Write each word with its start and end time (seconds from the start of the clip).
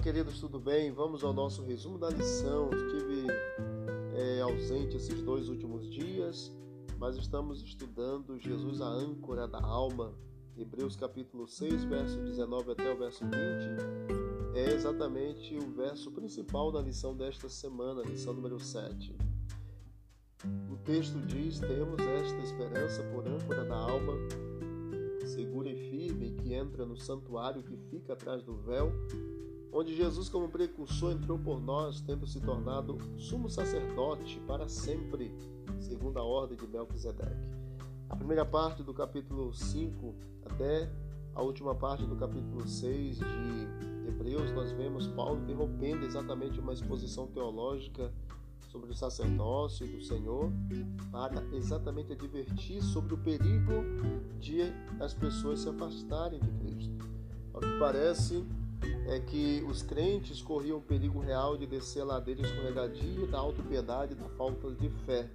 queridos, 0.00 0.40
tudo 0.40 0.58
bem? 0.58 0.90
Vamos 0.90 1.22
ao 1.22 1.30
nosso 1.30 1.62
resumo 1.62 1.98
da 1.98 2.08
lição. 2.08 2.70
Estive 2.70 3.26
é, 4.14 4.40
ausente 4.40 4.96
esses 4.96 5.20
dois 5.20 5.50
últimos 5.50 5.90
dias, 5.90 6.50
mas 6.98 7.16
estamos 7.16 7.62
estudando 7.62 8.38
Jesus, 8.38 8.80
a 8.80 8.86
âncora 8.86 9.46
da 9.46 9.60
alma. 9.60 10.14
Hebreus 10.56 10.96
capítulo 10.96 11.46
6, 11.46 11.84
verso 11.84 12.18
19 12.22 12.72
até 12.72 12.90
o 12.90 12.96
verso 12.96 13.24
20. 13.24 14.56
É 14.56 14.72
exatamente 14.72 15.54
o 15.58 15.70
verso 15.70 16.10
principal 16.12 16.72
da 16.72 16.80
lição 16.80 17.14
desta 17.14 17.50
semana, 17.50 18.00
lição 18.00 18.32
número 18.32 18.58
7. 18.58 19.14
O 20.72 20.76
texto 20.78 21.20
diz: 21.26 21.60
Temos 21.60 22.00
esta 22.00 22.38
esperança 22.38 23.02
por 23.12 23.28
âncora 23.28 23.66
da 23.66 23.76
alma, 23.76 24.14
segura 25.26 25.68
e 25.68 25.76
firme, 25.90 26.32
que 26.32 26.54
entra 26.54 26.86
no 26.86 26.96
santuário 26.96 27.62
que 27.62 27.76
fica 27.76 28.14
atrás 28.14 28.42
do 28.42 28.56
véu 28.56 28.90
onde 29.72 29.94
Jesus, 29.94 30.28
como 30.28 30.48
precursor, 30.48 31.12
entrou 31.12 31.38
por 31.38 31.60
nós, 31.60 32.00
tendo 32.00 32.26
se 32.26 32.40
tornado 32.40 32.98
sumo 33.16 33.48
sacerdote 33.48 34.40
para 34.46 34.68
sempre, 34.68 35.34
segundo 35.78 36.18
a 36.18 36.24
ordem 36.24 36.56
de 36.56 36.66
Melquisedeque. 36.66 37.60
A 38.08 38.16
primeira 38.16 38.44
parte 38.44 38.82
do 38.82 38.92
capítulo 38.92 39.52
5 39.52 40.14
até 40.44 40.90
a 41.34 41.42
última 41.42 41.74
parte 41.74 42.04
do 42.04 42.16
capítulo 42.16 42.66
6 42.66 43.18
de 43.18 44.08
Hebreus, 44.08 44.50
nós 44.52 44.72
vemos 44.72 45.06
Paulo 45.06 45.40
interrompendo 45.42 46.04
exatamente 46.04 46.58
uma 46.58 46.72
exposição 46.72 47.28
teológica 47.28 48.12
sobre 48.68 48.90
o 48.90 48.94
sacerdócio 48.94 49.86
do 49.86 50.02
Senhor 50.02 50.52
para 51.10 51.42
exatamente 51.54 52.12
advertir 52.12 52.82
sobre 52.82 53.14
o 53.14 53.18
perigo 53.18 53.72
de 54.38 54.62
as 55.00 55.14
pessoas 55.14 55.60
se 55.60 55.68
afastarem 55.68 56.40
de 56.40 56.50
Cristo. 56.52 57.08
Ao 57.52 57.60
que 57.60 57.78
parece, 57.78 58.44
é 59.10 59.18
que 59.18 59.60
os 59.68 59.82
crentes 59.82 60.40
corriam 60.40 60.78
o 60.78 60.80
perigo 60.80 61.18
real 61.18 61.56
de 61.56 61.66
descer 61.66 62.00
a 62.00 62.04
ladeira 62.04 62.42
escorregadia 62.42 63.26
da 63.26 63.40
autopiedade, 63.40 64.14
da 64.14 64.28
falta 64.30 64.70
de 64.70 64.88
fé. 65.04 65.28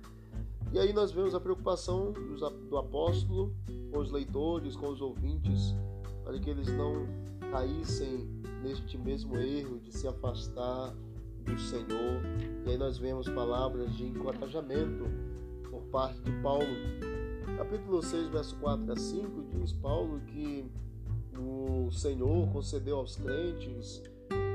E 0.71 0.79
aí 0.79 0.93
nós 0.93 1.11
vemos 1.11 1.35
a 1.35 1.41
preocupação 1.41 2.13
do 2.69 2.77
apóstolo 2.77 3.53
com 3.91 3.99
os 3.99 4.09
leitores, 4.11 4.77
com 4.77 4.87
os 4.87 5.01
ouvintes, 5.01 5.75
para 6.23 6.39
que 6.39 6.49
eles 6.49 6.69
não 6.69 7.05
caíssem 7.51 8.25
neste 8.63 8.97
mesmo 8.97 9.37
erro 9.37 9.77
de 9.79 9.91
se 9.91 10.07
afastar 10.07 10.95
do 11.43 11.59
Senhor. 11.59 12.21
E 12.65 12.71
aí 12.71 12.77
nós 12.77 12.97
vemos 12.97 13.27
palavras 13.27 13.93
de 13.93 14.05
encorajamento 14.05 15.03
por 15.69 15.81
parte 15.91 16.17
de 16.21 16.31
Paulo. 16.41 16.65
Capítulo 17.57 18.01
6, 18.01 18.29
verso 18.29 18.55
4 18.55 18.93
a 18.93 18.95
5 18.95 19.43
diz 19.51 19.73
Paulo 19.73 20.21
que 20.27 20.65
Senhor 21.95 22.47
concedeu 22.51 22.97
aos 22.97 23.15
crentes 23.15 24.01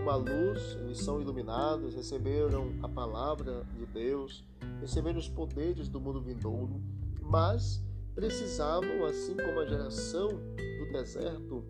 uma 0.03 0.17
luz, 0.17 0.77
eles 0.81 0.99
são 0.99 1.21
iluminados, 1.21 1.95
receberam 1.95 2.73
a 2.83 2.89
palavra 2.89 3.65
de 3.77 3.87
Deus, 3.87 4.45
receberam 4.81 5.19
os 5.19 5.29
poderes 5.29 5.89
do 5.89 6.01
mundo 6.01 6.21
vindouro, 6.21 6.81
mas 7.23 7.85
precisavam, 8.15 9.05
assim 9.05 9.37
como 9.37 9.61
a 9.61 9.67
geração 9.67 10.29
do 10.29 10.93
deserto 10.93 11.65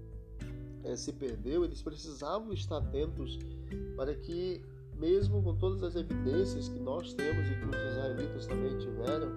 é, 0.84 0.96
se 0.96 1.12
perdeu, 1.12 1.64
eles 1.64 1.82
precisavam 1.82 2.52
estar 2.52 2.78
atentos 2.78 3.38
para 3.96 4.14
que, 4.14 4.62
mesmo 4.94 5.42
com 5.42 5.54
todas 5.56 5.82
as 5.82 5.96
evidências 5.96 6.68
que 6.68 6.78
nós 6.78 7.12
temos 7.12 7.48
e 7.48 7.54
que 7.54 7.64
os 7.66 7.92
israelitas 7.92 8.46
também 8.46 8.78
tiveram, 8.78 9.32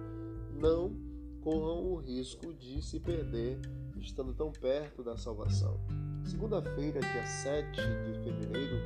não 0.59 0.95
corram 1.41 1.91
o 1.91 1.95
risco 1.97 2.53
de 2.53 2.81
se 2.81 2.99
perder 2.99 3.59
estando 3.97 4.33
tão 4.33 4.51
perto 4.51 5.03
da 5.03 5.17
salvação. 5.17 5.79
Segunda-feira, 6.25 6.99
dia 7.01 7.25
7 7.25 7.75
de 7.75 8.23
fevereiro, 8.23 8.77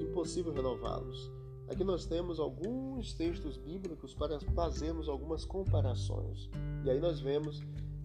impossível 0.00 0.52
renová-los. 0.52 1.32
Aqui 1.68 1.82
nós 1.82 2.04
temos 2.04 2.38
alguns 2.38 3.14
textos 3.14 3.56
bíblicos 3.56 4.14
para 4.14 4.38
fazermos 4.54 5.08
algumas 5.08 5.44
comparações. 5.44 6.50
E 6.84 6.90
aí 6.90 7.00
nós 7.00 7.20
vemos 7.20 7.62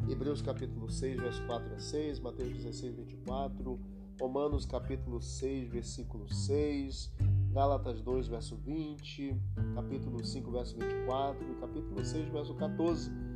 Hebreus 0.07 0.41
capítulo 0.41 0.89
6, 0.89 1.19
verso 1.19 1.45
4 1.45 1.75
a 1.75 1.79
6, 1.79 2.19
Mateus 2.19 2.53
16, 2.53 2.95
24, 2.95 3.79
Romanos 4.19 4.65
capítulo 4.65 5.21
6, 5.21 5.69
versículo 5.69 6.27
6, 6.27 7.13
Gálatas 7.51 8.01
2, 8.01 8.27
verso 8.29 8.55
20, 8.55 9.35
capítulo 9.75 10.25
5, 10.25 10.51
verso 10.51 10.77
24 10.77 11.51
e 11.51 11.55
capítulo 11.55 12.05
6, 12.05 12.29
verso 12.29 12.55
14 12.55 13.28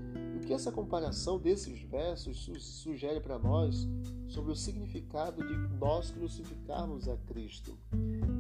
que 0.44 0.54
essa 0.54 0.72
comparação 0.72 1.40
desses 1.40 1.82
versos 1.82 2.50
sugere 2.60 3.20
para 3.20 3.40
nós 3.40 3.88
sobre 4.28 4.52
o 4.52 4.56
significado 4.56 5.46
de 5.46 5.56
nós 5.78 6.12
crucificarmos 6.12 7.08
a 7.08 7.18
Cristo. 7.18 7.78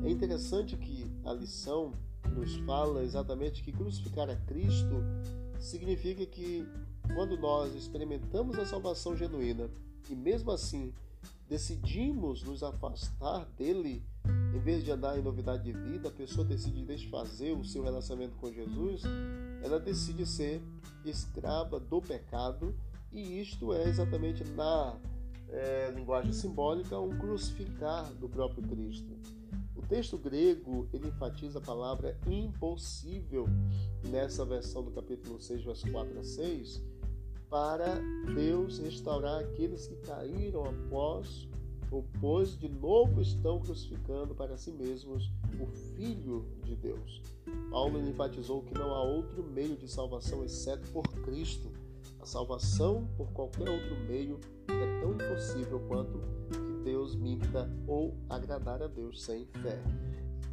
É 0.03 0.09
interessante 0.09 0.75
que 0.75 1.09
a 1.24 1.34
lição 1.34 1.94
nos 2.36 2.56
fala 2.66 3.03
exatamente 3.03 3.63
que 3.63 3.72
crucificar 3.72 4.30
a 4.30 4.36
Cristo 4.36 5.03
significa 5.59 6.25
que 6.25 6.68
quando 7.16 7.38
nós 7.38 7.74
experimentamos 7.75 8.58
a 8.58 8.66
salvação 8.66 9.16
genuína 9.16 9.69
e 10.09 10.16
mesmo 10.16 10.52
assim 10.52 10.94
decidimos 11.47 12.44
nos 12.44 12.63
afastar 12.63 13.46
dele, 13.58 14.03
em 14.56 14.59
vez 14.59 14.84
de 14.84 14.92
andar 14.92 15.18
em 15.18 15.22
novidade 15.22 15.63
de 15.63 15.72
vida, 15.72 16.09
a 16.09 16.12
pessoa 16.12 16.46
decide 16.46 16.84
desfazer 16.84 17.52
o 17.56 17.63
seu 17.63 17.84
relacionamento 17.84 18.36
com 18.38 18.52
Jesus, 18.52 19.03
ela 19.63 19.79
decide 19.79 20.25
ser 20.25 20.62
escrava 21.06 21.79
do 21.79 22.01
pecado, 22.01 22.75
e 23.12 23.41
isto 23.41 23.74
é 23.74 23.88
exatamente 23.88 24.44
na 24.51 24.97
é, 25.50 25.91
linguagem 25.91 26.34
simbólica 26.34 27.00
um 27.00 27.18
crucificar 27.18 28.13
do 28.13 28.28
próprio 28.28 28.63
Cristo. 28.63 29.18
O 29.75 29.81
texto 29.81 30.18
grego 30.18 30.88
ele 30.94 31.07
enfatiza 31.07 31.59
a 31.59 31.62
palavra 31.62 32.18
impossível 32.28 33.46
nessa 34.09 34.46
versão 34.46 34.84
do 34.84 34.91
capítulo 34.91 35.40
6, 35.40 35.63
verso 35.63 35.91
4 35.91 36.19
a 36.19 36.24
6, 36.24 36.84
para 37.50 38.00
Deus 38.34 38.80
restaurar 38.80 39.41
aqueles 39.41 39.88
que 39.88 39.95
caíram 39.97 40.66
após 40.66 41.47
ou 41.92 42.06
pois 42.20 42.58
de 42.58 42.70
novo 42.70 43.22
estão 43.22 43.60
crucificando 43.60 44.34
para 44.34 44.58
si 44.58 44.72
mesmos 44.72 45.32
o 45.60 45.68
Filho 45.96 46.46
de 46.64 46.76
Deus. 46.76 47.22
Paulo 47.70 48.00
enfatizou 48.00 48.64
que 48.64 48.74
não 48.74 48.94
há 48.94 49.04
outro 49.04 49.44
meio 49.44 49.76
de 49.76 49.88
salvação 49.88 50.44
exceto 50.44 50.90
por 50.92 51.04
Cristo. 51.24 51.72
A 52.20 52.26
salvação 52.26 53.08
por 53.18 53.32
qualquer 53.32 53.70
outro 53.70 53.96
meio 54.08 54.40
é 54.70 55.02
tão 55.02 55.14
impossível 55.14 55.80
quanto 55.88 56.20
que 56.50 56.84
Deus 56.84 57.16
minta 57.16 57.70
ou 57.88 58.16
agradar 58.30 58.82
a 58.82 58.88
Deus 58.88 59.24
sem 59.24 59.46
fé. 59.46 59.82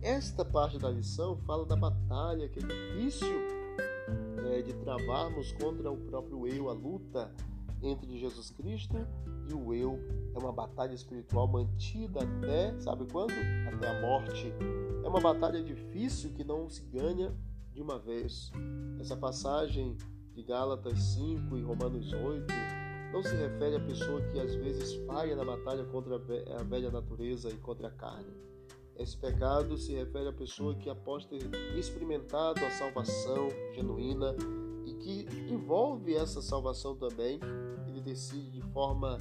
Esta 0.02 0.44
parte 0.44 0.78
da 0.78 0.90
lição 0.90 1.36
fala 1.36 1.66
da 1.66 1.76
batalha 1.76 2.48
que 2.48 2.58
é 2.58 2.62
difícil 2.62 3.36
é, 4.50 4.62
de 4.62 4.72
travarmos 4.72 5.52
contra 5.52 5.90
o 5.90 5.96
próprio 5.96 6.46
eu, 6.46 6.68
a 6.68 6.72
luta 6.72 7.30
entre 7.82 8.18
Jesus 8.18 8.50
Cristo 8.50 8.96
e 9.48 9.54
o 9.54 9.74
eu. 9.74 9.98
É 10.34 10.38
uma 10.38 10.52
batalha 10.52 10.94
espiritual 10.94 11.48
mantida 11.48 12.20
até, 12.22 12.78
sabe 12.80 13.06
quando? 13.10 13.32
Até 13.74 13.88
a 13.88 14.00
morte. 14.00 14.52
É 15.04 15.08
uma 15.08 15.20
batalha 15.20 15.62
difícil 15.62 16.32
que 16.32 16.44
não 16.44 16.68
se 16.68 16.82
ganha 16.82 17.34
de 17.72 17.82
uma 17.82 17.98
vez. 17.98 18.50
Essa 18.98 19.16
passagem 19.16 19.96
de 20.32 20.42
Gálatas 20.42 20.98
5 21.14 21.56
e 21.56 21.62
Romanos 21.62 22.12
8 22.12 22.46
não 23.12 23.22
se 23.22 23.34
refere 23.34 23.76
à 23.76 23.80
pessoa 23.80 24.22
que 24.28 24.38
às 24.38 24.54
vezes 24.54 24.94
falha 25.06 25.34
na 25.34 25.44
batalha 25.44 25.84
contra 25.84 26.16
a 26.16 26.62
velha 26.62 26.90
natureza 26.90 27.48
e 27.48 27.56
contra 27.56 27.88
a 27.88 27.90
carne. 27.90 28.32
Esse 28.96 29.16
pecado 29.16 29.76
se 29.78 29.94
refere 29.94 30.28
à 30.28 30.32
pessoa 30.32 30.74
que, 30.74 30.90
após 30.90 31.24
ter 31.24 31.40
experimentado 31.74 32.64
a 32.64 32.70
salvação 32.70 33.48
genuína 33.72 34.36
que 35.00 35.26
envolve 35.48 36.14
essa 36.14 36.40
salvação 36.40 36.94
também, 36.94 37.40
ele 37.88 38.00
decide 38.00 38.50
de 38.50 38.62
forma 38.72 39.18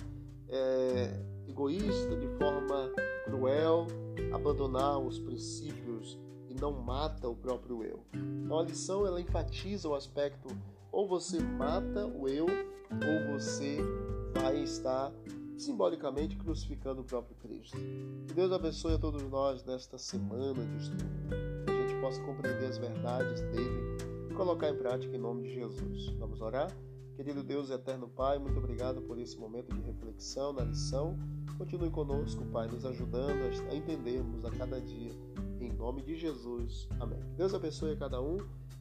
é, 0.48 1.20
egoísta, 1.48 2.16
de 2.16 2.28
forma 2.38 2.92
cruel, 3.26 3.88
abandonar 4.34 5.00
os 5.00 5.20
princípios 5.20 6.18
e 6.48 6.54
não 6.54 6.72
mata 6.72 7.28
o 7.28 7.36
próprio 7.36 7.84
eu. 7.84 8.00
Então 8.14 8.60
a 8.60 8.64
lição 8.64 9.06
ela 9.06 9.22
enfatiza 9.22 9.88
o 9.88 9.96
aspecto 9.96 10.50
ou 10.92 11.08
você 11.08 11.40
mata 11.40 12.06
o 12.06 12.28
eu 12.28 12.46
ou 12.46 13.34
você 13.34 13.78
vai 14.34 14.62
estar 14.64 15.12
simbolicamente 15.58 16.36
crucificando 16.38 17.02
o 17.02 17.04
próprio 17.04 17.36
Cristo. 17.38 17.78
Que 18.28 18.34
Deus 18.34 18.52
abençoe 18.52 18.96
a 18.96 18.98
todos 18.98 19.22
nós 19.24 19.64
nesta 19.66 19.98
semana 19.98 20.66
de 20.66 20.78
estudo, 20.78 21.06
que 21.66 21.72
a 21.72 21.88
gente 21.88 22.02
possa 22.02 22.22
compreender 22.24 22.66
as 22.66 22.78
verdades 22.78 23.42
dele 23.42 24.09
colocar 24.40 24.70
em 24.70 24.78
prática 24.78 25.14
em 25.14 25.20
nome 25.20 25.44
de 25.44 25.54
Jesus. 25.54 26.12
Vamos 26.18 26.40
orar? 26.40 26.74
Querido 27.18 27.44
Deus 27.44 27.70
eterno 27.70 28.08
Pai, 28.08 28.40
muito 28.40 28.58
obrigado 28.58 29.02
por 29.02 29.20
esse 29.20 29.38
momento 29.38 29.76
de 29.76 29.82
reflexão 29.82 30.54
na 30.54 30.64
lição. 30.64 31.20
Continue 31.58 31.90
conosco, 31.90 32.46
Pai, 32.46 32.70
nos 32.70 32.86
ajudando 32.86 33.38
a 33.70 33.76
entendermos 33.76 34.46
a 34.46 34.52
cada 34.52 34.80
dia. 34.80 35.12
Em 35.60 35.74
nome 35.74 36.02
de 36.04 36.16
Jesus. 36.16 36.88
Amém. 37.02 37.20
Deus 37.36 37.54
abençoe 37.54 37.92
a 37.92 37.98
cada 37.98 38.22
um. 38.22 38.38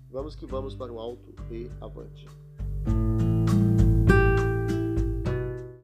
Vamos 0.09 0.37
que 0.37 0.47
vamos 0.47 0.77
para 0.77 0.93
o 0.93 1.01
alto 1.01 1.35
e 1.51 1.69
avante. 1.81 2.29